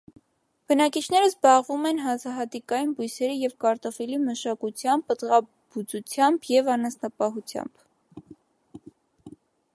[0.71, 9.33] Բնակիչներն զբաղվում են հացահատիկային բույսերի և կարտոֆիլի մշակությամբ, պտղաբուծությամբ և անասնապահությամբ։